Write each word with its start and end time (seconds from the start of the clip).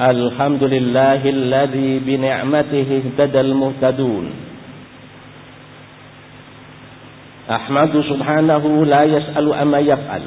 الحمد 0.00 0.64
لله 0.64 1.22
الذي 1.24 1.98
بنعمته 1.98 3.00
اهتدى 3.00 3.40
المهتدون. 3.40 4.30
أحمد 7.50 8.04
سبحانه 8.08 8.84
لا 8.84 9.02
يسأل 9.02 9.54
أما 9.54 9.78
يفعل. 9.78 10.22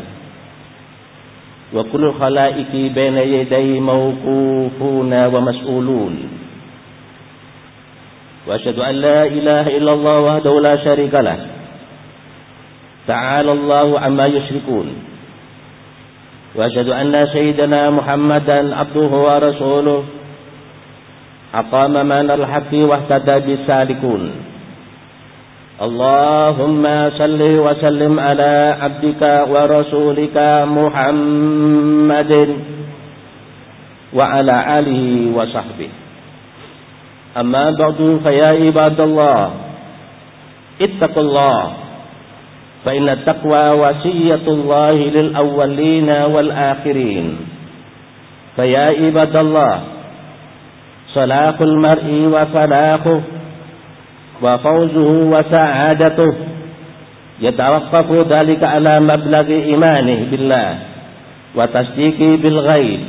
وكل 1.73 2.03
الخلائق 2.03 2.71
بين 2.73 3.17
يديه 3.17 3.79
موقوفون 3.79 5.25
ومسؤولون. 5.25 6.13
وأشهد 8.47 8.79
أن 8.79 8.95
لا 8.95 9.23
إله 9.23 9.77
إلا 9.77 9.91
الله 9.93 10.19
وحده 10.19 10.59
لا 10.59 10.75
شريك 10.75 11.13
له. 11.13 11.39
تعالى 13.07 13.51
الله 13.51 13.99
عما 13.99 14.25
يشركون. 14.25 15.08
وأشهد 16.55 16.89
أن 16.89 17.21
سيدنا 17.33 17.89
محمدا 17.89 18.75
عبده 18.75 19.11
ورسوله. 19.27 20.03
أقام 21.55 21.93
من 22.05 22.27
الحق 22.31 22.71
واهتدى 22.73 23.35
بالسالكون. 23.45 24.23
اللهم 25.81 26.83
صل 27.17 27.41
وسلم 27.41 28.19
على 28.19 28.53
عبدك 28.81 29.23
ورسولك 29.53 30.37
محمد 30.67 32.33
وعلى 34.13 34.55
آله 34.79 35.03
وصحبه. 35.37 35.89
أما 37.37 37.65
بعد 37.71 38.19
فيا 38.23 38.49
عباد 38.65 38.99
الله 38.99 39.51
اتقوا 40.81 41.23
الله 41.23 41.57
فإن 42.85 43.09
التقوى 43.09 43.69
وصية 43.69 44.45
الله 44.47 44.91
للأولين 44.91 46.09
والآخرين. 46.09 47.37
فيا 48.55 48.87
عباد 48.99 49.35
الله 49.35 49.75
صلاح 51.13 51.55
المرء 51.61 52.07
وفلاحه 52.33 53.21
وفوزه 54.41 55.09
وسعادته. 55.33 56.33
يتوقف 57.41 58.07
ذلك 58.27 58.63
على 58.63 58.99
مبلغ 58.99 59.47
إيمانه 59.47 60.27
بالله 60.31 60.79
وتصديقه 61.55 62.37
بالغيب 62.43 62.99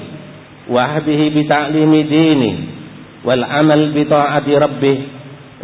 وعهده 0.71 1.21
بتعليم 1.37 1.93
دينه 2.01 2.59
والعمل 3.25 3.81
بطاعة 3.95 4.47
ربه. 4.49 4.99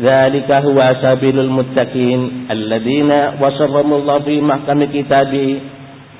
ذلك 0.01 0.49
هو 0.51 0.79
سبيل 1.01 1.39
المتقين 1.39 2.19
الذين 2.51 3.11
وصفهم 3.41 3.93
الله 3.93 4.19
في 4.19 4.41
محكم 4.41 4.79
كتابه 4.83 5.47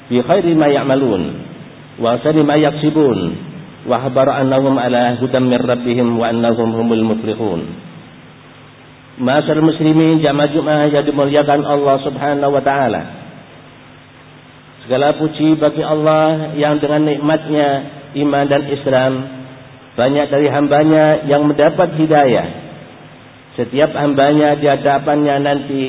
في 0.10 0.18
خير 0.22 0.46
ما 0.56 0.68
يعملون 0.68 1.22
وأحسن 2.00 2.36
ما 2.44 2.56
يكسبون 2.56 3.20
وأخبر 3.88 4.28
أنهم 4.42 4.80
على 4.80 5.18
هدى 5.22 5.40
من 5.40 5.58
ربهم 5.58 6.20
وأنهم 6.20 6.70
هم 6.76 6.94
المفلحون 6.94 7.62
Masyarakat 9.22 9.62
muslimin 9.62 10.24
jamaah 10.24 10.50
Jumat 10.50 10.90
yang 10.90 11.06
dimuliakan 11.06 11.62
Allah 11.62 12.00
Subhanahu 12.02 12.58
wa 12.58 12.64
taala. 12.64 13.02
Segala 14.82 15.14
puji 15.14 15.62
bagi 15.62 15.84
Allah 15.86 16.56
yang 16.58 16.82
dengan 16.82 17.06
nikmatnya 17.06 17.68
iman 18.18 18.46
dan 18.50 18.66
Islam 18.72 19.12
banyak 19.94 20.26
dari 20.26 20.48
hambanya 20.50 21.28
yang 21.30 21.46
mendapat 21.46 22.02
hidayah. 22.02 22.65
setiap 23.57 23.91
hambanya 23.97 24.61
di 24.61 24.69
hadapannya 24.69 25.37
nanti 25.41 25.83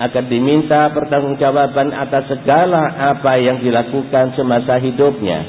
akan 0.00 0.24
diminta 0.26 0.90
pertanggungjawaban 0.90 1.94
atas 1.94 2.32
segala 2.32 3.14
apa 3.14 3.38
yang 3.38 3.60
dilakukan 3.60 4.34
semasa 4.34 4.80
hidupnya. 4.80 5.44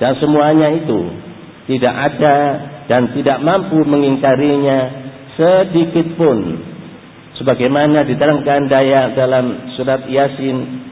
Dan 0.00 0.16
semuanya 0.18 0.74
itu 0.74 1.00
tidak 1.68 1.94
ada 1.94 2.36
dan 2.88 3.12
tidak 3.12 3.38
mampu 3.44 3.84
mengingkarinya 3.84 4.78
sedikit 5.36 6.16
pun 6.16 6.64
sebagaimana 7.36 8.02
diterangkan 8.08 8.72
daya 8.72 9.14
dalam 9.14 9.76
surat 9.76 10.08
Yasin 10.08 10.88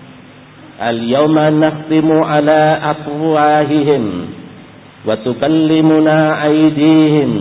Al-yawma 0.76 1.56
nakhtimu 1.56 2.20
ala 2.20 2.92
afwahihim 2.92 4.04
wa 5.08 5.16
tukallimuna 5.24 6.44
aydihim 6.44 7.32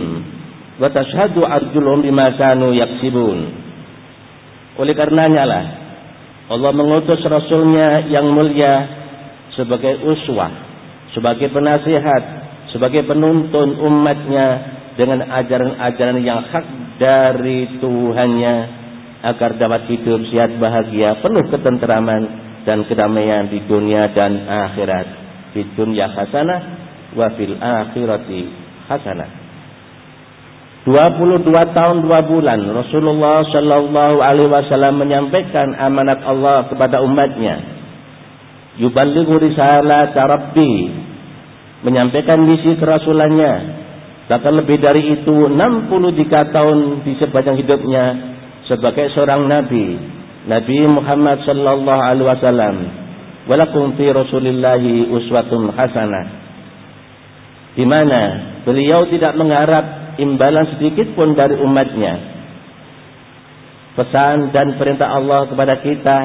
wa 0.76 0.88
tashhadu 0.92 1.44
arjuluhum 1.44 2.04
bima 2.04 2.36
kanu 2.36 2.72
yaksibun. 2.76 3.38
Oleh 4.76 4.92
karenanya 4.92 5.44
lah 5.48 5.64
Allah 6.46 6.70
mengutus 6.76 7.18
rasulnya 7.26 8.06
yang 8.06 8.30
mulia 8.30 8.86
sebagai 9.56 10.04
uswah 10.04 10.52
sebagai 11.16 11.48
penasihat 11.48 12.22
sebagai 12.70 13.08
penuntun 13.08 13.80
umatnya 13.80 14.76
dengan 15.00 15.26
ajaran-ajaran 15.26 16.20
yang 16.20 16.44
hak 16.44 16.66
dari 17.00 17.80
Tuhannya 17.80 18.56
agar 19.24 19.56
dapat 19.56 19.88
hidup 19.90 20.28
sehat 20.28 20.60
bahagia 20.60 21.18
penuh 21.24 21.44
ketenteraman 21.50 22.22
dan 22.68 22.84
kedamaian 22.84 23.48
di 23.48 23.64
dunia 23.64 24.12
dan 24.12 24.44
akhirat. 24.44 25.06
Di 25.56 25.64
dunia 25.72 26.12
hasanah 26.12 26.60
wa 27.16 27.32
fil 27.32 27.56
akhirati 27.56 28.42
hasanah 28.92 29.45
22 30.86 31.50
tahun 31.50 31.96
2 32.06 32.30
bulan 32.30 32.60
Rasulullah 32.70 33.42
Shallallahu 33.50 34.22
Alaihi 34.22 34.50
Wasallam 34.54 35.02
menyampaikan 35.02 35.74
amanat 35.74 36.22
Allah 36.22 36.70
kepada 36.70 37.02
umatnya. 37.02 37.58
Yuballighu 38.78 39.34
risalat 39.42 40.14
Rabbi 40.14 40.72
menyampaikan 41.82 42.38
misi 42.46 42.78
kerasulannya 42.78 43.86
Bahkan 44.26 44.52
lebih 44.58 44.82
dari 44.82 45.22
itu 45.22 45.36
63 45.54 46.54
tahun 46.54 46.78
di 47.06 47.14
sepanjang 47.14 47.62
hidupnya 47.62 48.04
sebagai 48.66 49.14
seorang 49.14 49.46
nabi. 49.46 49.94
Nabi 50.50 50.78
Muhammad 50.90 51.46
sallallahu 51.46 52.02
alaihi 52.02 52.26
wasallam. 52.26 52.76
Walakum 53.46 53.94
fi 53.94 54.10
Rasulillahi 54.10 55.14
uswatun 55.14 55.70
hasanah. 55.70 56.26
Di 57.78 57.86
mana 57.86 58.22
beliau 58.66 59.06
tidak 59.06 59.38
mengharap 59.38 60.05
imbalan 60.20 60.76
sedikit 60.76 61.12
pun 61.16 61.36
dari 61.36 61.56
umatnya. 61.60 62.14
Pesan 63.96 64.52
dan 64.52 64.76
perintah 64.76 65.08
Allah 65.08 65.48
kepada 65.48 65.80
kita 65.80 66.18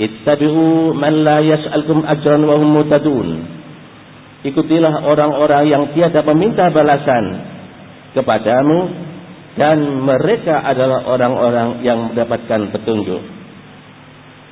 Ittabi'u 0.00 0.96
man 0.96 1.12
la 1.26 1.38
yas'alkum 1.44 2.06
ajran 2.08 2.40
wa 2.48 2.56
hum 2.56 2.72
Ikutilah 4.40 5.04
orang-orang 5.04 5.68
yang 5.68 5.84
tiada 5.92 6.24
meminta 6.32 6.72
balasan 6.72 7.44
kepadamu 8.16 8.78
dan 9.60 9.76
mereka 10.00 10.64
adalah 10.64 11.04
orang-orang 11.04 11.84
yang 11.84 12.08
mendapatkan 12.08 12.72
petunjuk. 12.72 13.20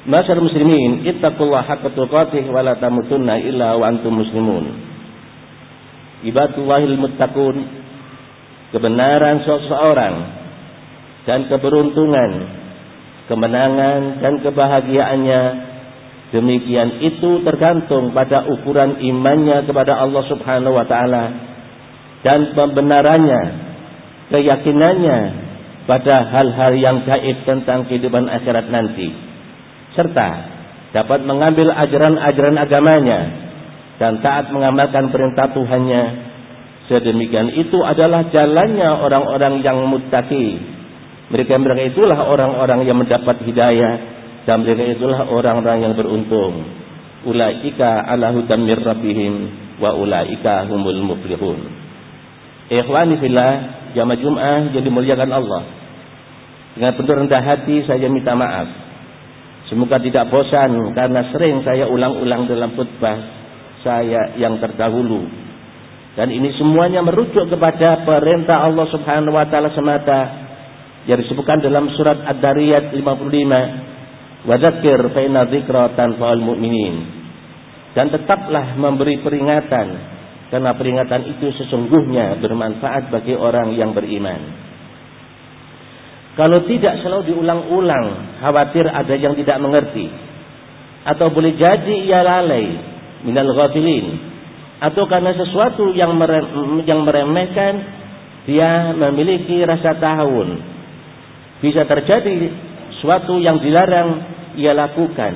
Masyarakat 0.05 0.45
muslimin, 0.45 1.09
ittaqullah 1.09 1.65
haqqa 1.65 1.97
tuqatih 1.97 2.45
wa 2.53 2.61
la 2.61 2.77
tamutunna 2.77 3.41
illa 3.41 3.81
wa 3.81 3.89
antum 3.89 4.21
muslimun. 4.21 4.88
Ibadullahil 6.27 6.99
muttaqun, 6.99 7.56
kebenaran 8.75 9.47
seseorang 9.47 10.17
dan 11.29 11.47
keberuntungan, 11.47 12.31
kemenangan 13.31 14.19
dan 14.19 14.34
kebahagiaannya 14.43 15.43
Demikian 16.28 17.01
itu 17.01 17.41
tergantung 17.41 18.12
pada 18.12 18.45
ukuran 18.53 19.01
imannya 19.01 19.65
kepada 19.65 19.97
Allah 19.97 20.28
Subhanahu 20.28 20.77
wa 20.77 20.84
taala 20.84 21.25
dan 22.21 22.53
pembenarannya, 22.53 23.43
keyakinannya 24.28 25.19
pada 25.89 26.28
hal-hal 26.28 26.73
yang 26.77 26.97
gaib 27.09 27.49
tentang 27.49 27.89
kehidupan 27.89 28.28
akhirat 28.28 28.69
nanti. 28.69 29.09
Serta 29.97 30.28
dapat 30.93 31.25
mengambil 31.25 31.73
ajaran-ajaran 31.73 32.57
agamanya 32.61 33.47
dan 33.98 34.22
taat 34.22 34.54
mengamalkan 34.54 35.10
perintah 35.10 35.50
Tuhannya. 35.53 36.30
Sedemikian 36.89 37.53
itu 37.53 37.84
adalah 37.84 38.33
jalannya 38.33 39.04
orang-orang 39.04 39.60
yang 39.60 39.84
muttaqi. 39.91 40.56
Mereka-mereka 41.28 41.92
itulah 41.92 42.16
orang-orang 42.24 42.89
yang 42.89 42.97
mendapat 42.97 43.45
hidayah 43.45 43.95
dan 44.48 44.65
mereka 44.65 44.97
itulah 44.97 45.28
orang-orang 45.28 45.84
yang 45.84 45.92
beruntung. 45.92 46.65
Ulaika 47.28 48.09
ala 48.09 48.33
hudam 48.33 48.65
mir 48.65 48.80
rabbihim 48.80 49.34
wa 49.77 49.92
ulaika 49.92 50.65
humul 50.71 50.97
muflihun. 51.04 51.59
Ikhwani 52.72 53.21
fillah, 53.21 53.53
jamaah 53.92 54.16
Jumat 54.16 54.72
yang 54.72 54.84
dimuliakan 54.89 55.28
Allah. 55.28 55.62
Dengan 56.72 56.92
penuh 56.97 57.15
rendah 57.27 57.42
hati 57.44 57.84
saya 57.84 58.09
minta 58.09 58.33
maaf. 58.33 58.68
Semoga 59.68 60.01
tidak 60.01 60.33
bosan 60.33 60.97
karena 60.97 61.28
sering 61.28 61.60
saya 61.60 61.84
ulang-ulang 61.84 62.48
dalam 62.48 62.72
khutbah 62.72 63.38
saya 63.83 64.34
yang 64.41 64.59
terdahulu. 64.59 65.27
Dan 66.19 66.34
ini 66.34 66.51
semuanya 66.59 66.98
merujuk 67.04 67.47
kepada 67.47 68.03
perintah 68.03 68.66
Allah 68.66 68.86
Subhanahu 68.91 69.39
wa 69.39 69.47
taala 69.47 69.71
semata 69.71 70.21
yang 71.07 71.22
disebutkan 71.22 71.63
dalam 71.63 71.89
surat 71.95 72.21
Ad-Dariyat 72.27 72.91
55 72.91 73.89
Wadzakir 74.47 75.01
fa 75.10 75.21
inna 75.21 75.51
dzikra 75.51 75.98
tanfa'ul 75.98 76.42
mu'minin. 76.42 76.95
Dan 77.92 78.15
tetaplah 78.15 78.78
memberi 78.78 79.19
peringatan 79.19 79.86
karena 80.48 80.71
peringatan 80.78 81.22
itu 81.36 81.53
sesungguhnya 81.59 82.39
bermanfaat 82.41 83.10
bagi 83.10 83.34
orang 83.34 83.75
yang 83.75 83.92
beriman. 83.92 84.69
Kalau 86.39 86.63
tidak 86.71 87.03
selalu 87.03 87.34
diulang-ulang, 87.34 88.39
khawatir 88.39 88.86
ada 88.86 89.10
yang 89.19 89.34
tidak 89.34 89.59
mengerti. 89.59 90.07
Atau 91.03 91.34
boleh 91.34 91.59
jadi 91.59 91.95
ia 92.07 92.22
lalai 92.22 92.66
minal 93.26 93.50
ghafilin. 93.54 94.36
Atau 94.78 95.10
karena 95.10 95.34
sesuatu 95.34 95.91
yang 95.91 96.15
yang 96.86 97.03
meremehkan 97.03 97.74
dia 98.47 98.94
memiliki 98.94 99.59
rasa 99.66 99.98
tahun. 99.98 100.48
Bisa 101.59 101.82
terjadi 101.82 102.48
suatu 103.03 103.42
yang 103.42 103.59
dilarang 103.59 104.10
ia 104.54 104.70
lakukan. 104.74 105.34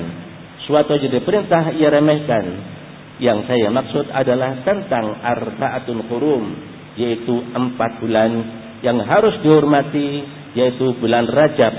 Suatu 0.62 0.94
yang 0.94 1.10
diperintah 1.10 1.74
ia 1.74 1.90
remehkan 1.90 2.72
yang 3.22 3.46
saya 3.46 3.70
maksud 3.70 4.10
adalah 4.10 4.66
tentang 4.66 5.14
arba'atun 5.22 5.98
hurum 6.10 6.44
yaitu 6.98 7.38
empat 7.54 8.02
bulan 8.02 8.30
yang 8.82 8.98
harus 9.02 9.38
dihormati 9.46 10.26
yaitu 10.58 10.96
bulan 10.98 11.30
Rajab, 11.30 11.74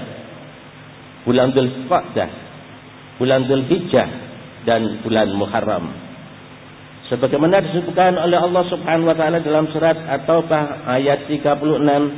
bulan 1.28 1.52
Dhul 1.52 1.88
Qa'dah, 1.92 2.30
bulan 3.20 3.46
Dhul 3.46 3.68
Hijjah 3.68 4.33
dan 4.64 5.04
bulan 5.04 5.30
Muharram. 5.36 5.86
Sebagaimana 7.12 7.62
disebutkan 7.62 8.16
oleh 8.16 8.40
Allah 8.40 8.64
Subhanahu 8.72 9.12
wa 9.12 9.18
taala 9.18 9.44
dalam 9.44 9.68
surat 9.70 9.96
At-Taubah 9.96 10.88
ayat 10.88 11.28
36, 11.28 12.12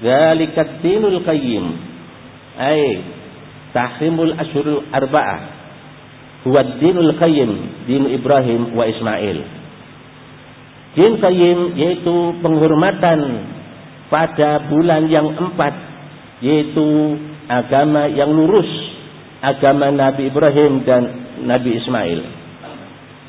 "Dzalikat 0.00 0.80
dinul 0.80 1.20
qayyim." 1.26 1.64
Ai 2.60 3.02
tahrimul 3.72 4.34
asyurul 4.34 4.90
arba'ah 4.90 5.40
huwa 6.46 6.60
dinul 6.80 7.14
qayyim 7.18 7.50
din 7.86 8.02
Ibrahim 8.10 8.74
wa 8.74 8.84
Ismail 8.88 9.38
din 10.98 11.12
qayyim 11.22 11.58
yaitu 11.78 12.34
penghormatan 12.42 13.46
pada 14.10 14.66
bulan 14.66 15.06
yang 15.06 15.30
empat 15.38 15.74
yaitu 16.42 17.14
agama 17.46 18.10
yang 18.10 18.32
lurus 18.34 18.66
agama 19.40 19.88
Nabi 19.92 20.28
Ibrahim 20.28 20.84
dan 20.84 21.02
Nabi 21.44 21.80
Ismail 21.80 22.20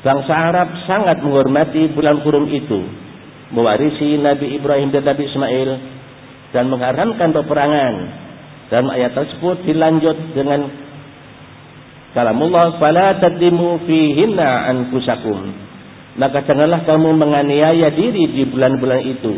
bangsa 0.04 0.32
Arab 0.32 0.68
sangat 0.84 1.20
menghormati 1.24 1.92
bulan 1.92 2.20
kurum 2.20 2.48
itu 2.52 2.80
mewarisi 3.52 4.20
Nabi 4.20 4.56
Ibrahim 4.56 4.92
dan 4.92 5.04
Nabi 5.08 5.28
Ismail 5.28 5.70
dan 6.52 6.68
mengharamkan 6.68 7.32
peperangan 7.32 7.94
dalam 8.68 8.88
ayat 8.92 9.12
tersebut 9.12 9.68
dilanjut 9.68 10.16
dengan 10.36 10.68
Kalamullah 12.12 12.76
fala 12.76 13.16
tadimu 13.16 13.88
fihinna 13.88 14.68
anfusakum. 14.68 15.48
Maka 16.20 16.44
janganlah 16.44 16.84
kamu 16.84 17.16
menganiaya 17.16 17.88
diri 17.88 18.28
di 18.36 18.44
bulan-bulan 18.52 19.00
itu. 19.00 19.32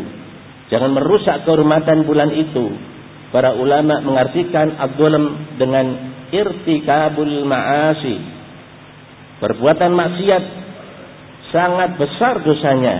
Jangan 0.67 0.91
merusak 0.91 1.47
kehormatan 1.47 2.03
bulan 2.03 2.35
itu. 2.35 2.75
Para 3.33 3.57
ulama 3.57 4.01
mengartikan 4.05 4.77
abdullam 4.77 5.57
dengan 5.57 5.85
irtikabul 6.29 7.45
ma'asi. 7.45 8.15
Perbuatan 9.41 9.91
maksiat 9.91 10.43
sangat 11.51 11.99
besar 11.99 12.39
dosanya 12.43 12.95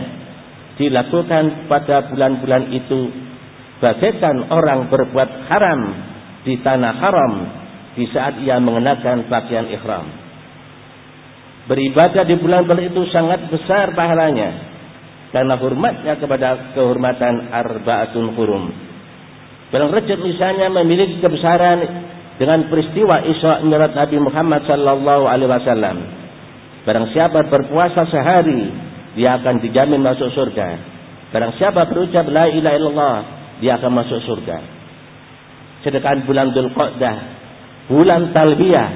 dilakukan 0.76 1.72
pada 1.72 2.12
bulan-bulan 2.12 2.72
itu 2.76 3.08
bagaikan 3.80 4.52
orang 4.52 4.92
berbuat 4.92 5.30
haram 5.48 5.82
di 6.44 6.60
tanah 6.60 6.94
haram 7.00 7.34
di 7.96 8.06
saat 8.12 8.40
ia 8.44 8.60
mengenakan 8.60 9.32
pakaian 9.32 9.72
ikhram. 9.72 10.08
Beribadah 11.66 12.28
di 12.28 12.36
bulan-bulan 12.38 12.94
itu 12.94 13.02
sangat 13.10 13.50
besar 13.50 13.96
pahalanya 13.98 14.76
karena 15.34 15.56
hormatnya 15.58 16.14
kepada 16.22 16.76
kehormatan 16.78 17.50
arbaatun 17.50 18.26
hurum. 18.38 18.85
Bulan 19.76 19.92
Rajab 19.92 20.24
misalnya 20.24 20.72
memiliki 20.72 21.20
kebesaran 21.20 21.84
dengan 22.40 22.72
peristiwa 22.72 23.28
Isra 23.28 23.60
Mi'raj 23.60 23.92
Nabi 23.92 24.24
Muhammad 24.24 24.64
sallallahu 24.64 25.28
alaihi 25.28 25.52
wasallam. 25.52 26.00
Barang 26.88 27.12
siapa 27.12 27.44
berpuasa 27.52 28.08
sehari, 28.08 28.72
dia 29.20 29.36
akan 29.36 29.60
dijamin 29.60 30.00
masuk 30.00 30.32
surga. 30.32 30.80
Barang 31.36 31.60
siapa 31.60 31.92
berucap 31.92 32.24
la 32.32 32.48
ilaha 32.48 32.76
illallah, 32.80 33.18
dia 33.60 33.76
akan 33.76 33.92
masuk 34.00 34.24
surga. 34.24 34.64
Sedangkan 35.84 36.24
bulan 36.24 36.56
Dzulqa'dah 36.56 37.16
bulan 37.92 38.32
talbiyah 38.32 38.90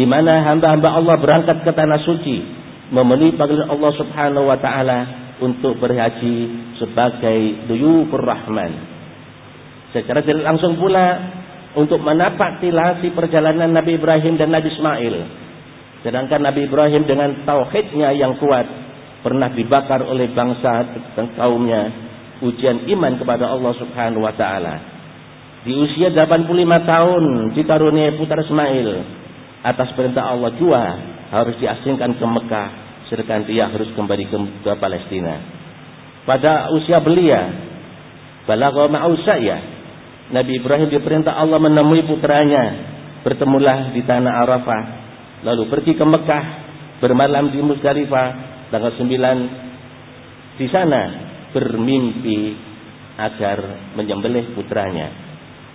di 0.00 0.08
mana 0.08 0.48
hamba-hamba 0.48 0.96
Allah 0.96 1.20
berangkat 1.20 1.60
ke 1.60 1.76
tanah 1.76 2.00
suci 2.08 2.40
memenuhi 2.88 3.36
panggilan 3.36 3.68
Allah 3.68 3.92
Subhanahu 4.00 4.48
wa 4.48 4.56
taala 4.56 4.98
untuk 5.44 5.76
berhaji 5.76 6.36
sebagai 6.80 7.68
duyufur 7.68 8.24
rahman. 8.24 8.93
Secara 9.94 10.26
tidak 10.26 10.42
langsung 10.42 10.74
pula 10.74 11.22
untuk 11.78 12.02
menapak 12.02 12.58
tilasi 12.58 13.14
perjalanan 13.14 13.70
Nabi 13.70 13.94
Ibrahim 13.94 14.34
dan 14.34 14.50
Nabi 14.50 14.74
Ismail. 14.74 15.14
Sedangkan 16.02 16.42
Nabi 16.42 16.66
Ibrahim 16.66 17.06
dengan 17.06 17.46
tauhidnya 17.46 18.10
yang 18.18 18.34
kuat 18.42 18.66
pernah 19.22 19.48
dibakar 19.54 20.02
oleh 20.02 20.34
bangsa 20.34 20.84
dan 21.16 21.32
kaumnya 21.38 21.88
ujian 22.44 22.84
iman 22.92 23.16
kepada 23.16 23.48
Allah 23.48 23.72
Subhanahu 23.80 24.20
wa 24.20 24.34
taala 24.36 24.94
di 25.64 25.72
usia 25.72 26.12
85 26.12 26.44
tahun 26.84 27.24
dikaruniai 27.56 28.20
putra 28.20 28.44
Ismail 28.44 28.88
atas 29.64 29.96
perintah 29.96 30.28
Allah 30.28 30.52
jua 30.60 30.82
harus 31.32 31.56
diasingkan 31.56 32.20
ke 32.20 32.26
Mekah 32.28 32.68
sedangkan 33.08 33.48
dia 33.48 33.72
harus 33.72 33.88
kembali 33.96 34.28
ke, 34.28 34.36
ke 34.60 34.72
Palestina. 34.76 35.40
Pada 36.28 36.68
usia 36.76 37.00
belia 37.00 37.48
balagha 38.44 38.92
ma'usaya 38.92 39.73
Nabi 40.32 40.62
Ibrahim 40.62 40.88
diperintah 40.88 41.36
Allah 41.36 41.60
menemui 41.60 42.08
putranya 42.08 42.64
bertemulah 43.20 43.92
di 43.92 44.00
tanah 44.04 44.32
Arafah 44.44 44.82
lalu 45.44 45.68
pergi 45.68 45.92
ke 45.96 46.04
Mekah 46.04 46.44
bermalam 47.00 47.52
di 47.52 47.60
Musdalifah 47.60 48.28
tanggal 48.72 48.92
9 48.96 50.56
di 50.56 50.66
sana 50.72 51.02
bermimpi 51.52 52.56
agar 53.20 53.92
menyembelih 53.94 54.56
putranya 54.56 55.24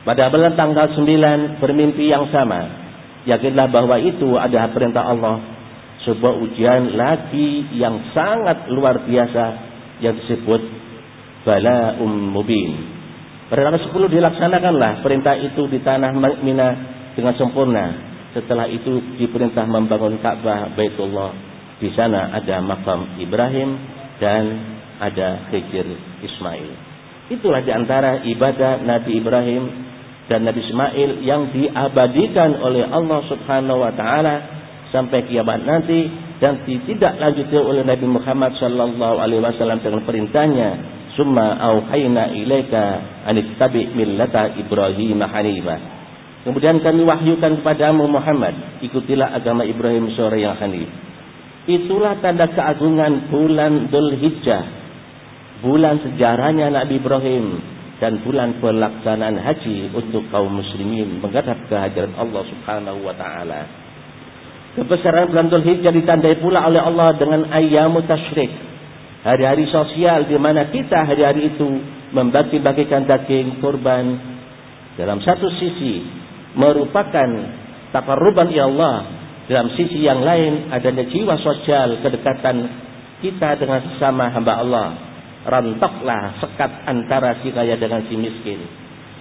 pada 0.09 0.31
bulan 0.31 0.55
tanggal 0.55 0.95
9 0.95 1.59
bermimpi 1.59 2.07
yang 2.07 2.31
sama. 2.31 2.87
Yakinlah 3.27 3.67
bahwa 3.67 3.99
itu 3.99 4.39
adalah 4.39 4.71
perintah 4.71 5.03
Allah. 5.03 5.37
Sebuah 6.07 6.39
ujian 6.39 6.95
lagi 6.95 7.75
yang 7.75 8.09
sangat 8.15 8.71
luar 8.71 9.03
biasa 9.03 9.45
yang 9.99 10.15
disebut 10.15 10.61
bala 11.43 11.99
um 11.99 12.31
mubin. 12.31 12.98
Pada 13.49 13.65
tanggal 13.65 13.81
10 13.81 14.13
dilaksanakanlah 14.13 15.01
perintah 15.01 15.33
itu 15.41 15.65
di 15.73 15.81
tanah 15.81 16.13
Mina 16.45 16.69
dengan 17.17 17.33
sempurna. 17.33 17.85
Setelah 18.37 18.69
itu 18.69 19.17
diperintah 19.17 19.65
membangun 19.65 20.21
Ka'bah 20.21 20.69
Baitullah. 20.77 21.33
Di 21.81 21.89
sana 21.97 22.29
ada 22.37 22.61
makam 22.61 23.17
Ibrahim 23.17 23.73
dan 24.21 24.43
ada 25.01 25.49
Hijr 25.49 25.87
Ismail. 26.21 26.69
Itulah 27.33 27.65
di 27.65 27.71
antara 27.73 28.21
ibadah 28.21 28.85
Nabi 28.85 29.17
Ibrahim 29.17 29.63
dan 30.29 30.45
Nabi 30.45 30.61
Ismail 30.69 31.25
yang 31.25 31.49
diabadikan 31.49 32.53
oleh 32.61 32.85
Allah 32.85 33.25
Subhanahu 33.33 33.81
wa 33.81 33.89
taala 33.97 34.35
sampai 34.93 35.25
kiamat 35.25 35.65
nanti 35.65 36.05
dan 36.37 36.61
tidak 36.65 37.13
lanjut 37.17 37.49
oleh 37.49 37.81
Nabi 37.81 38.05
Muhammad 38.05 38.53
sallallahu 38.61 39.17
alaihi 39.17 39.41
wasallam 39.41 39.81
dengan 39.81 40.05
perintahnya 40.05 40.69
summa 41.17 41.57
auhayna 41.59 42.31
ilaika 42.31 42.85
anittabi 43.29 43.93
millata 43.93 44.57
Ibrahim 44.57 45.21
hanifa 45.21 45.77
kemudian 46.49 46.81
kami 46.81 47.05
wahyukan 47.05 47.61
kepadamu 47.61 48.09
Muhammad 48.09 48.81
ikutilah 48.81 49.37
agama 49.37 49.61
Ibrahim 49.63 50.09
sore 50.17 50.41
yang 50.41 50.57
hanif 50.57 50.89
itulah 51.69 52.17
tanda 52.17 52.49
keagungan 52.49 53.29
bulan 53.29 53.93
Dhul 53.93 54.17
Hijjah 54.17 54.63
bulan 55.61 56.01
sejarahnya 56.01 56.71
Nabi 56.71 56.97
Ibrahim 56.97 57.45
dan 57.99 58.23
bulan 58.23 58.63
pelaksanaan 58.63 59.37
haji 59.43 59.91
untuk 59.91 60.23
kaum 60.31 60.55
muslimin 60.55 61.19
menghadap 61.19 61.59
kehadiran 61.67 62.15
Allah 62.15 62.43
Subhanahu 62.47 63.03
wa 63.03 63.13
taala. 63.13 63.67
Kebesaran 64.79 65.35
bulan 65.35 65.51
Dzulhijjah 65.51 65.91
ditandai 65.91 66.39
pula 66.39 66.63
oleh 66.63 66.79
Allah 66.79 67.11
dengan 67.19 67.51
ayyamu 67.51 67.99
tasyrik. 68.07 68.47
Hari-hari 69.27 69.67
sosial 69.67 70.31
di 70.31 70.39
mana 70.39 70.71
kita 70.71 71.03
hari-hari 71.03 71.51
itu 71.51 71.67
membagi-bagikan 72.15 73.05
daging 73.05 73.61
kurban 73.61 74.17
dalam 74.97 75.21
satu 75.21 75.47
sisi 75.57 76.03
merupakan 76.57 77.29
takarruban 77.93 78.49
ya 78.49 78.65
Allah 78.67 78.95
dalam 79.49 79.73
sisi 79.73 80.01
yang 80.01 80.21
lain 80.21 80.73
adanya 80.73 81.05
jiwa 81.09 81.37
sosial 81.41 82.01
kedekatan 82.01 82.57
kita 83.19 83.59
dengan 83.59 83.81
sesama 83.85 84.29
hamba 84.33 84.53
Allah 84.61 85.09
Rantoklah 85.39 86.43
sekat 86.43 86.83
antara 86.83 87.39
si 87.39 87.55
kaya 87.55 87.79
dengan 87.79 88.03
si 88.11 88.15
miskin. 88.19 88.59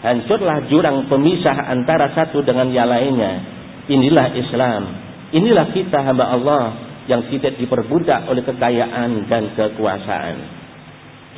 Hancurlah 0.02 0.66
jurang 0.66 1.06
pemisah 1.06 1.70
antara 1.70 2.10
satu 2.10 2.42
dengan 2.42 2.74
yang 2.74 2.90
lainnya. 2.90 3.38
Inilah 3.86 4.34
Islam. 4.34 4.82
Inilah 5.30 5.70
kita 5.70 6.02
hamba 6.02 6.34
Allah 6.34 6.64
yang 7.06 7.30
tidak 7.30 7.54
diperbudak 7.62 8.26
oleh 8.26 8.42
kekayaan 8.42 9.30
dan 9.30 9.54
kekuasaan. 9.54 10.57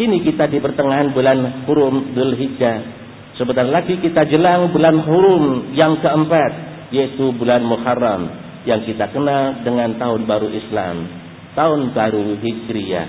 Kini 0.00 0.24
kita 0.24 0.48
di 0.48 0.64
pertengahan 0.64 1.12
bulan 1.12 1.68
Hurum 1.68 2.16
Dhul 2.16 2.32
Hijjah. 2.32 2.80
Sebentar 3.36 3.68
lagi 3.68 4.00
kita 4.00 4.24
jelang 4.32 4.72
bulan 4.72 4.96
Hurum 4.96 5.76
yang 5.76 6.00
keempat, 6.00 6.52
yaitu 6.88 7.36
bulan 7.36 7.60
Muharram 7.68 8.32
yang 8.64 8.80
kita 8.88 9.12
kenal 9.12 9.60
dengan 9.60 10.00
tahun 10.00 10.24
baru 10.24 10.48
Islam, 10.56 11.04
tahun 11.52 11.92
baru 11.92 12.32
Hijriyah. 12.32 13.06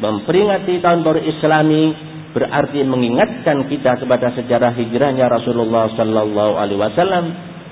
Memperingati 0.00 0.80
tahun 0.80 1.04
baru 1.04 1.20
Islami 1.28 1.92
berarti 2.32 2.80
mengingatkan 2.88 3.68
kita 3.68 4.00
kepada 4.00 4.32
sejarah 4.32 4.72
hijrahnya 4.80 5.28
Rasulullah 5.28 5.92
sallallahu 5.92 6.56
alaihi 6.56 6.80
wasallam 6.80 7.24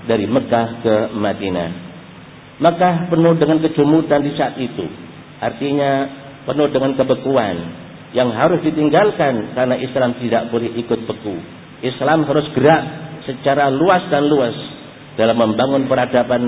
dari 0.05 0.29
Mekah 0.29 0.69
ke 0.85 0.95
Madinah. 1.17 1.71
Maka 2.61 3.09
penuh 3.09 3.33
dengan 3.33 3.65
kejumutan 3.65 4.21
di 4.21 4.37
saat 4.37 4.61
itu. 4.61 4.85
Artinya 5.41 5.91
penuh 6.45 6.69
dengan 6.69 6.93
kebekuan 7.01 7.81
yang 8.13 8.29
harus 8.33 8.61
ditinggalkan 8.61 9.57
karena 9.57 9.77
Islam 9.81 10.17
tidak 10.21 10.53
boleh 10.53 10.73
ikut 10.77 11.01
beku. 11.09 11.37
Islam 11.83 12.29
harus 12.29 12.47
gerak 12.53 12.83
secara 13.25 13.73
luas 13.73 14.05
dan 14.13 14.29
luas 14.29 14.55
dalam 15.17 15.37
membangun 15.41 15.89
peradaban 15.89 16.43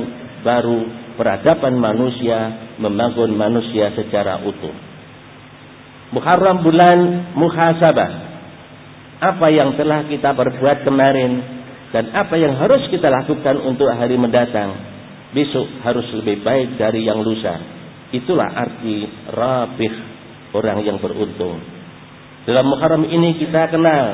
baru, 0.44 0.80
peradaban 1.16 1.74
manusia, 1.80 2.70
membangun 2.76 3.32
manusia 3.32 3.92
secara 3.96 4.44
utuh. 4.44 4.72
Muharram 6.12 6.62
bulan 6.62 7.32
muhasabah. 7.34 8.10
Apa 9.24 9.48
yang 9.48 9.72
telah 9.80 10.04
kita 10.04 10.36
berbuat 10.36 10.84
kemarin 10.84 11.32
dan 11.96 12.12
apa 12.12 12.36
yang 12.36 12.60
harus 12.60 12.84
kita 12.92 13.08
lakukan 13.08 13.56
untuk 13.64 13.88
hari 13.88 14.20
mendatang 14.20 14.74
besok 15.34 15.66
harus 15.82 16.06
lebih 16.14 16.44
baik 16.44 16.78
dari 16.78 17.08
yang 17.08 17.24
lusa. 17.24 17.58
Itulah 18.14 18.46
arti 18.52 19.02
rabih 19.32 20.13
orang 20.53 20.81
yang 20.85 20.97
beruntung. 20.97 21.61
Dalam 22.45 22.65
Muharram 22.65 23.05
ini 23.05 23.37
kita 23.37 23.69
kenal 23.69 24.05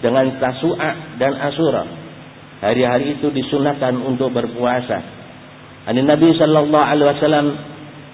dengan 0.00 0.38
Tasu'a 0.38 1.20
dan 1.20 1.32
Asura. 1.38 1.84
Hari-hari 2.60 3.18
itu 3.18 3.32
disunahkan 3.32 3.96
untuk 4.04 4.30
berpuasa. 4.30 5.00
Ani 5.88 6.04
Nabi 6.04 6.36
sallallahu 6.36 6.86
alaihi 6.86 7.10
wasallam 7.18 7.48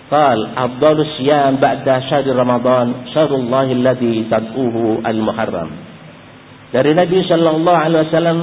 قال 0.06 0.38
أفضل 0.54 0.96
الصيام 1.02 1.58
بعد 1.58 1.82
شهر 1.82 2.30
رمضان 2.30 3.11
شهر 3.11 3.26
الله 3.26 3.66
الذي 3.75 4.30
تدعوه 4.30 5.02
المحرم 5.02 5.68
dari 6.75 6.99
Nabi 6.99 7.23
Shallallahu 7.23 7.78
Alaihi 7.78 8.11
Wasallam 8.11 8.38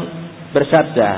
bersabda 0.55 1.09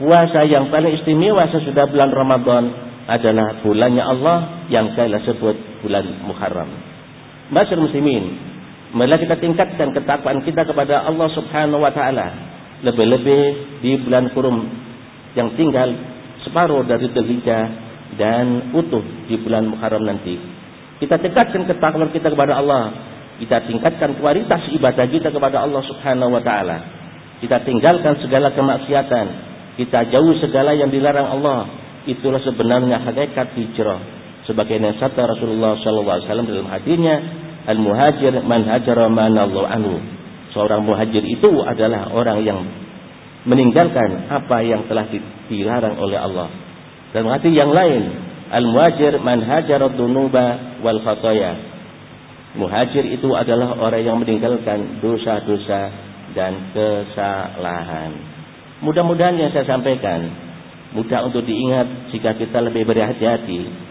puasa 0.00 0.40
yang 0.48 0.72
paling 0.72 0.96
istimewa 0.96 1.46
sesudah 1.52 1.84
bulan 1.84 2.10
Ramadan 2.10 2.64
adalah 3.06 3.60
bulannya 3.60 4.00
Allah 4.00 4.66
yang 4.72 4.96
saya 4.96 5.20
sebut 5.22 5.54
bulan 5.84 6.26
Muharram. 6.26 6.89
Masyarakat 7.51 7.83
muslimin, 7.83 8.23
marilah 8.95 9.19
kita 9.19 9.35
tingkatkan 9.35 9.91
ketakwaan 9.91 10.39
kita 10.47 10.63
kepada 10.63 11.03
Allah 11.03 11.27
Subhanahu 11.35 11.83
wa 11.83 11.91
taala. 11.91 12.27
Lebih-lebih 12.79 13.43
di 13.83 13.99
bulan 14.07 14.31
Kurum 14.31 14.71
yang 15.35 15.51
tinggal 15.59 15.91
separuh 16.47 16.87
dari 16.87 17.11
Dzulhijjah 17.11 17.63
dan 18.15 18.71
utuh 18.71 19.03
di 19.27 19.35
bulan 19.35 19.67
Muharram 19.67 20.07
nanti. 20.07 20.39
Kita 21.03 21.19
tingkatkan 21.19 21.67
ketakwaan 21.67 22.15
kita 22.15 22.31
kepada 22.31 22.55
Allah. 22.55 22.95
Kita 23.43 23.67
tingkatkan 23.67 24.15
kualitas 24.23 24.71
ibadah 24.71 25.05
kita 25.11 25.27
kepada 25.35 25.67
Allah 25.67 25.83
Subhanahu 25.91 26.31
wa 26.31 26.39
taala. 26.39 26.77
Kita 27.43 27.67
tinggalkan 27.67 28.15
segala 28.23 28.55
kemaksiatan, 28.55 29.25
kita 29.75 30.07
jauh 30.07 30.39
segala 30.39 30.71
yang 30.71 30.87
dilarang 30.87 31.35
Allah. 31.35 31.67
Itulah 32.07 32.39
sebenarnya 32.47 33.01
hakikat 33.01 33.59
hijrah. 33.59 34.20
Sebagaimana 34.49 34.97
sabda 34.97 35.37
Rasulullah 35.37 35.77
SAW 35.77 36.49
dalam 36.49 36.67
hadisnya, 36.69 37.15
Al-muhajir 37.61 38.41
man 38.41 38.65
hajara 38.65 39.05
manallahu 39.05 39.69
anhu. 39.69 40.01
Seorang 40.51 40.81
muhajir 40.81 41.21
itu 41.21 41.61
adalah 41.61 42.09
orang 42.09 42.41
yang 42.41 42.59
meninggalkan 43.45 44.27
apa 44.33 44.65
yang 44.65 44.89
telah 44.89 45.05
dilarang 45.45 45.95
oleh 46.01 46.17
Allah. 46.17 46.49
Dan 47.13 47.29
hati 47.29 47.53
yang 47.53 47.69
lain, 47.69 48.01
al-muhajir 48.49 49.21
man 49.21 49.45
hajara 49.45 49.93
dunuba 49.93 50.81
wal 50.81 50.99
khataya. 51.05 51.53
Muhajir 52.57 53.07
itu 53.13 53.29
adalah 53.31 53.77
orang 53.79 54.03
yang 54.03 54.17
meninggalkan 54.19 54.99
dosa-dosa 54.99 55.81
dan 56.33 56.73
kesalahan. 56.73 58.11
Mudah-mudahan 58.81 59.37
yang 59.37 59.53
saya 59.53 59.69
sampaikan 59.69 60.27
mudah 60.91 61.29
untuk 61.29 61.47
diingat 61.47 62.11
jika 62.11 62.35
kita 62.35 62.59
lebih 62.59 62.83
berhati-hati 62.83 63.90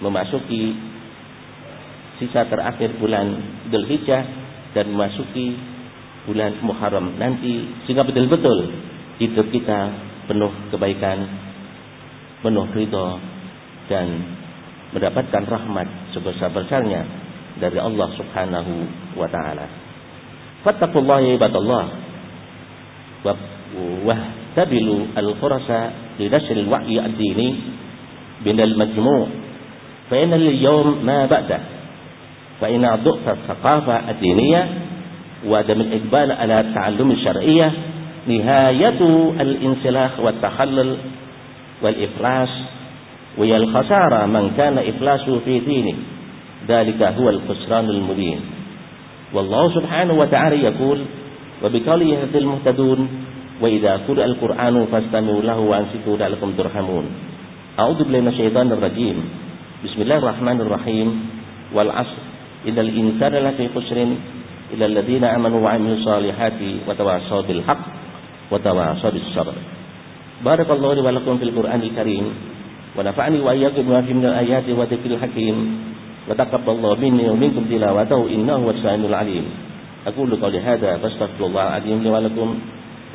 memasuki 0.00 0.76
sisa 2.20 2.48
terakhir 2.48 2.96
bulan 2.96 3.40
Dhul 3.68 3.86
Hijjah 3.88 4.22
dan 4.72 4.92
memasuki 4.92 5.56
bulan 6.28 6.58
Muharram 6.60 7.16
nanti 7.16 7.70
sehingga 7.86 8.02
betul-betul 8.04 8.72
hidup 9.22 9.46
kita 9.52 9.80
penuh 10.26 10.52
kebaikan 10.74 11.24
penuh 12.42 12.66
ridho 12.74 13.16
dan 13.86 14.06
mendapatkan 14.92 15.44
rahmat 15.46 15.88
sebesar-besarnya 16.12 17.02
dari 17.56 17.78
Allah 17.80 18.08
Subhanahu 18.20 18.72
wa 19.16 19.28
taala. 19.30 19.66
fattakullahi 20.66 21.38
ibadallah. 21.40 21.84
Wa 23.24 24.16
tabilu 24.54 25.14
al-qurasa 25.14 26.14
lidashil 26.20 26.66
wai 26.66 26.96
ad-dini 27.00 27.48
binal 28.44 28.74
majmu' 28.76 29.45
فإن 30.10 30.32
اليوم 30.32 31.02
ما 31.04 31.26
بعده 31.26 31.58
فإن 32.60 32.98
ضعف 33.04 33.28
الثقافة 33.28 34.10
الدينية 34.10 34.68
وعدم 35.46 35.80
الإقبال 35.80 36.32
على 36.32 36.60
التعلم 36.60 37.10
الشرعية 37.10 37.72
نهاية 38.28 39.30
الانسلاخ 39.40 40.20
والتخلل 40.20 40.96
والإفلاس 41.82 42.48
وهي 43.38 43.56
الخسارة 43.56 44.26
من 44.26 44.50
كان 44.56 44.78
إفلاسه 44.78 45.40
في 45.44 45.58
دينه. 45.58 45.94
ذلك 46.68 47.02
هو 47.02 47.30
الخسران 47.30 47.90
المبين. 47.90 48.40
والله 49.34 49.74
سبحانه 49.74 50.14
وتعالى 50.14 50.62
يقول 50.62 50.98
وبقوله 51.64 52.04
يهدي 52.04 52.38
المهتدون 52.38 53.08
وإذا 53.60 54.00
قرأ 54.08 54.24
القرآن 54.24 54.86
فاستمعوا 54.92 55.42
له 55.42 55.58
وأنصتوا 55.58 56.16
لعلكم 56.16 56.52
ترحمون 56.58 57.04
أعوذ 57.78 58.04
بالله 58.04 58.20
من 58.20 58.28
الشيطان 58.28 58.72
الرجيم. 58.72 59.24
بسم 59.84 60.02
الله 60.02 60.16
الرحمن 60.18 60.60
الرحيم 60.60 61.08
والعصر 61.74 62.18
إن 62.68 62.78
الإنسان 62.78 63.32
لفي 63.32 63.68
خسر 63.76 63.98
إلى 64.74 64.84
الذين 64.86 65.24
آمنوا 65.24 65.60
وعملوا 65.60 65.96
الصالحات 65.96 66.60
وتواصوا 66.88 67.42
بالحق 67.42 67.84
وتواصوا 68.50 69.10
بالصبر 69.10 69.52
بارك 70.44 70.68
الله 70.70 70.94
لي 70.94 71.00
ولكم 71.00 71.38
في 71.38 71.44
القرآن 71.44 71.80
الكريم 71.82 72.24
ونفعني 72.96 73.40
وإياكم 73.40 73.82
بما 73.82 74.02
فيه 74.02 74.14
من 74.14 74.24
الآيات 74.24 74.64
وذكر 74.68 75.10
الحكيم 75.10 75.56
وتقبل 76.28 76.72
الله 76.72 76.94
مني 76.94 77.28
ومنكم 77.30 77.64
تلاوته 77.70 78.20
إنه 78.34 78.52
هو 78.56 78.70
السميع 78.70 79.08
العليم 79.08 79.44
أقول 80.06 80.36
قولي 80.36 80.60
هذا 80.60 80.96
فاستغفر 80.96 81.46
الله 81.46 81.62
العظيم 81.62 82.02
لي 82.02 82.10
ولكم 82.10 82.48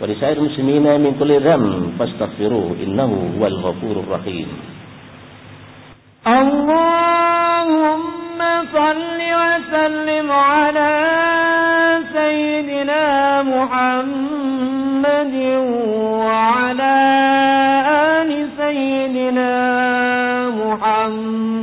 ولسائر 0.01 0.38
المسلمين 0.38 0.86
من 1.01 1.12
كل 1.20 1.32
ذنب 1.41 1.94
فاستغفروه 2.00 2.75
إنه 2.84 3.12
هو 3.39 3.48
الغفور 3.48 3.96
الرحيم 4.06 4.48
اللهم 6.28 7.58
صل 8.74 9.20
وسلم 9.42 10.32
على 10.32 10.94
سيدنا 12.13 13.04
محمد 13.42 15.36
وعلى 16.22 16.98
آل 18.22 18.48
سيدنا 18.58 19.54
محمد. 20.62 21.60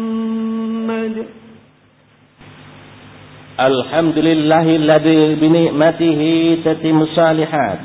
الحمد 3.60 4.18
لله 4.18 4.76
الذي 4.76 5.34
بنعمته 5.34 6.20
تتم 6.64 7.02
الصالحات. 7.02 7.78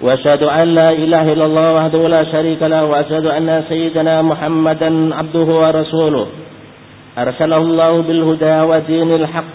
وأشهد 0.00 0.42
أن 0.42 0.66
لا 0.74 0.88
إله 0.92 1.32
إلا 1.32 1.44
الله 1.44 1.72
وحده 1.72 2.08
لا 2.08 2.24
شريك 2.24 2.62
له 2.62 2.84
وأشهد 2.84 3.26
أن 3.26 3.64
سيدنا 3.68 4.22
محمدا 4.22 5.14
عبده 5.14 5.48
ورسوله. 5.62 6.26
أرسله 7.18 7.56
الله 7.56 7.92
بالهدى 8.02 8.56
ودين 8.70 9.10
الحق 9.14 9.52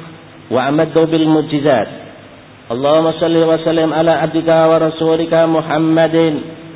وأمده 0.52 1.04
بالمعجزات. 1.04 1.88
اللهم 2.72 3.12
صل 3.12 3.38
وسلم 3.38 3.94
على 3.94 4.12
عبدك 4.12 4.50
ورسولك 4.70 5.34
محمد 5.34 6.18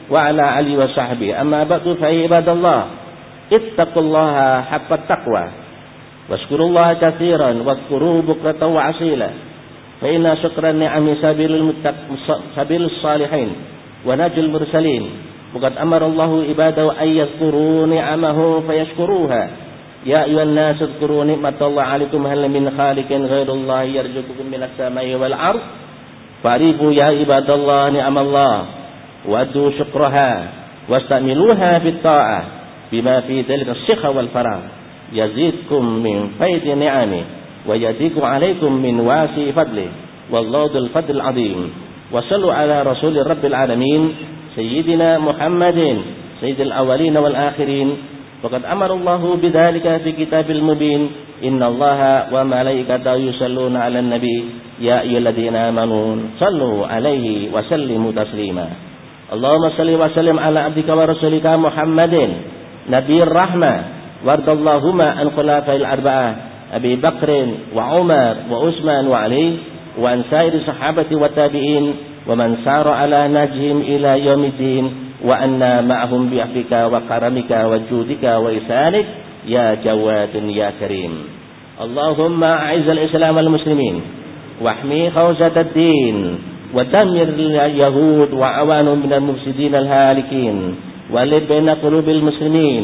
وعلى 0.09 0.59
آله 0.59 0.73
وصحبه. 0.83 1.41
أما 1.41 1.63
بعد 1.63 1.97
فهي 2.01 2.23
عباد 2.23 2.49
الله 2.49 2.83
اتقوا 3.53 4.01
الله 4.01 4.61
حق 4.61 4.89
التقوى 4.93 5.45
واشكروا 6.29 6.67
الله 6.67 6.93
كثيرا 6.93 7.49
واذكروه 7.65 8.21
بكرة 8.21 8.61
وعصيلا 8.67 9.29
فإن 10.01 10.38
شكر 10.44 10.70
النعم 10.70 11.15
سبيل, 11.22 11.56
المتق... 11.56 11.96
سبيل 12.56 12.84
الصالحين 12.84 13.50
ونجل 14.06 14.46
المرسلين. 14.46 15.10
وقد 15.56 15.77
أمر 15.77 16.06
الله 16.06 16.46
عباده 16.50 17.01
أن 17.01 17.08
يذكروا 17.08 17.88
نعمه 17.88 18.60
فيشكروها. 18.68 19.50
يا 20.06 20.24
أيها 20.24 20.44
الناس 20.44 20.82
اذكروا 20.82 21.24
نعمة 21.24 21.60
الله 21.62 21.84
عليكم. 21.84 22.27
هل 22.27 22.50
من 22.50 22.72
خالق 22.77 23.12
غير 23.12 23.53
الله 23.53 23.82
يرزقكم 23.84 24.46
من 24.51 24.63
السماء 24.63 25.15
والأرض؟ 25.15 25.60
فاعرفوا 26.44 26.91
يا 26.94 27.03
عباد 27.03 27.50
الله 27.50 27.89
نعم 27.89 28.18
الله 28.18 28.65
وأدوا 29.25 29.72
شكرها 29.72 30.48
واستعملوها 30.89 31.79
في 31.79 31.89
الطاعة 31.89 32.44
بما 32.91 33.22
في 33.22 33.41
ذلك 33.41 33.70
الصحة 33.70 34.10
والفراغ. 34.10 34.60
يزيدكم 35.13 35.86
من 35.86 36.29
فيض 36.39 36.77
نعمه. 36.77 37.24
ويزيد 37.68 38.20
عليكم 38.20 38.72
من 38.74 39.00
واسع 39.00 39.51
فضله. 39.56 39.88
والله 40.32 40.70
ذو 40.74 40.80
الفضل 40.80 41.16
العظيم. 41.16 41.72
وصلوا 42.12 42.54
على 42.54 42.82
رسول 42.82 43.28
رب 43.28 43.46
العالمين 43.46 44.16
سيدنا 44.56 45.20
محمد 45.20 46.01
سيد 46.42 46.62
الأولين 46.62 47.18
والآخرين. 47.18 47.98
وقد 48.44 48.66
أمر 48.66 48.94
الله 48.94 49.38
بذلك 49.42 50.01
في 50.04 50.12
كتاب 50.12 50.51
المبين. 50.51 51.10
إن 51.44 51.63
الله 51.63 52.34
وملائكته 52.34 53.16
يصلون 53.16 53.75
على 53.75 54.00
النبي. 54.00 54.46
يا 54.80 55.01
أيها 55.01 55.18
الذين 55.18 55.56
آمنوا 55.56 56.16
صلوا 56.39 56.88
عليه 56.88 57.51
وسلموا 57.54 58.12
تسليما. 58.12 58.68
اللهم 59.34 59.70
صل 59.78 59.89
وسلم 59.89 60.39
على 60.39 60.60
عبدك 60.60 60.89
ورسولك 60.89 61.46
محمد. 61.46 62.16
نبي 62.89 63.24
الرحمة. 63.24 63.84
وارض 64.25 64.50
اللهم 64.50 65.01
عن 65.01 65.32
خلفاء 65.38 65.75
الأربعة. 65.75 66.36
أبي 66.73 66.95
بكر 66.95 67.47
وعمر 67.75 68.35
وعثمان 68.51 69.07
وعلي 69.07 69.53
وعن 69.99 70.23
سائر 70.31 70.53
الصحابة 70.53 71.05
والتابعين 71.11 71.93
ومن 72.27 72.57
سار 72.65 72.88
على 72.88 73.27
نهجهم 73.27 73.81
إلى 73.81 74.25
يوم 74.25 74.43
الدين 74.43 74.91
وأنا 75.23 75.81
معهم 75.81 76.29
بعفك 76.29 76.71
وكرمك 76.93 77.51
وجودك 77.51 78.23
وإحسانك 78.23 79.05
يا 79.47 79.77
جواد 79.85 80.35
يا 80.35 80.71
كريم. 80.79 81.13
اللهم 81.81 82.43
أعز 82.43 82.88
الإسلام 82.89 83.38
والمسلمين 83.38 84.01
واحمي 84.61 85.11
خوزة 85.11 85.61
الدين 85.61 86.38
ودمر 86.73 87.29
اليهود 87.65 88.33
وعوانهم 88.33 88.99
من 89.05 89.13
المفسدين 89.13 89.75
الهالكين 89.75 90.75
ولب 91.11 91.43
بين 91.49 91.69
قلوب 91.69 92.09
المسلمين 92.09 92.83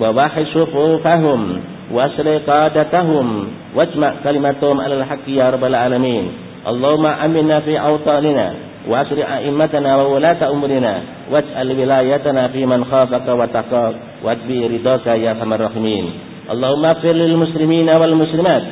وواحد 0.00 0.44
صفوفهم 0.54 1.60
واسر 1.92 2.38
قادتهم 2.38 3.48
واجمع 3.74 4.12
كلمتهم 4.24 4.80
على 4.80 4.94
الحق 4.94 5.26
يا 5.28 5.50
رب 5.50 5.64
العالمين. 5.64 6.24
اللهم 6.66 7.06
آمنا 7.06 7.60
في 7.60 7.80
أوطاننا 7.80 8.54
واسر 8.88 9.18
أئمتنا 9.22 9.96
وولاة 9.96 10.50
أمورنا. 10.50 10.94
واجعل 11.30 11.68
ولايتنا 11.80 12.48
في 12.48 12.66
من 12.66 12.84
خافك 12.84 13.26
وتقاك 13.28 13.94
واتبي 14.24 14.66
رضاك 14.66 15.06
يا 15.06 15.30
أرحم 15.30 15.52
الراحمين. 15.52 16.04
اللهم 16.50 16.84
اغفر 16.84 17.12
للمسلمين 17.12 17.88
والمسلمات 17.88 18.64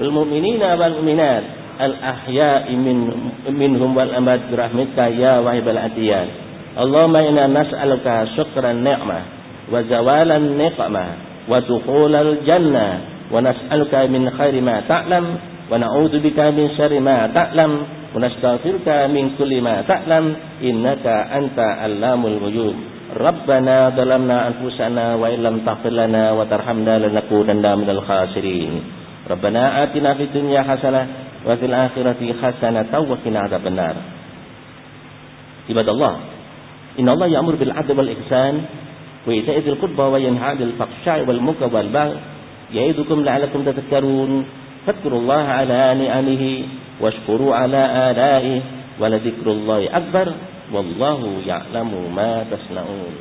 والمؤمنين 0.00 0.62
والمؤمنات 0.62 1.44
الأحياء 1.80 2.72
من 2.72 2.96
منهم 3.50 3.96
والأمات 3.96 4.40
برحمتك 4.52 4.98
يا 4.98 5.38
واهب 5.38 5.68
العطيات 5.68 6.28
اللهم 6.80 7.16
إنا 7.16 7.46
نسألك 7.46 8.06
شكر 8.36 8.70
النعمة 8.70 9.18
وزوال 9.72 10.30
النقمة. 10.32 11.04
ودخول 11.48 12.14
الجنة. 12.14 12.88
ونسألك 13.32 13.94
من 13.94 14.30
خير 14.38 14.54
ما 14.60 14.76
تعلم 14.88 15.24
ونعوذ 15.70 16.14
بك 16.24 16.38
من 16.38 16.66
شر 16.78 17.00
ما 17.00 17.28
تعلم 17.34 17.72
ونستغفرك 18.16 18.88
من 18.88 19.24
كل 19.38 19.52
ما 19.60 19.84
تعلم 19.84 20.24
إنك 20.64 21.04
أنت 21.06 21.58
علام 21.58 22.26
الغيوب. 22.26 22.76
ربنا 23.20 23.76
ظلمنا 23.96 24.36
أنفسنا 24.48 25.14
وإن 25.14 25.38
لم 25.42 25.56
تغفر 25.66 25.92
لنا 25.92 26.32
وترحمنا 26.32 26.94
لنكونن 26.98 27.64
من 27.78 27.88
الخاسرين. 27.90 28.72
ربنا 29.30 29.62
آتنا 29.82 30.10
في 30.14 30.22
الدنيا 30.22 30.62
حسنة 30.62 31.02
وفي 31.46 31.64
الآخرة 31.66 32.20
حسنة 32.42 32.92
وقنا 33.10 33.38
عذاب 33.40 33.66
النار. 33.66 33.96
عباد 35.68 35.88
الله 35.88 36.14
إن 37.00 37.08
الله 37.08 37.26
يأمر 37.26 37.54
بالعدل 37.60 37.98
والإحسان 37.98 38.54
وإيتاء 39.26 39.58
ذي 39.58 39.70
القربى 39.70 40.02
وينهى 40.02 40.44
عن 40.44 40.62
الفحشاء 40.62 41.24
والمنكر 41.28 41.70
والبغي. 41.72 42.16
يعظكم 42.74 43.24
لعلكم 43.24 43.64
تذكرون. 43.64 44.44
فاذكروا 44.86 45.20
الله 45.20 45.42
على 45.58 45.94
نعمه 45.94 46.62
واشكروا 47.00 47.54
على 47.54 48.10
آلائه 48.10 48.60
ولذكر 49.00 49.46
الله 49.46 49.96
أكبر. 49.96 50.32
والله 50.72 51.20
يعلم 51.46 51.90
ما 52.16 52.44
تصنعون. 52.50 53.14